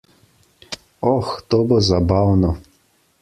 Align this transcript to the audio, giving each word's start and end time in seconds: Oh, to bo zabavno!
Oh, 1.09 1.29
to 1.51 1.59
bo 1.73 1.77
zabavno! 1.91 2.51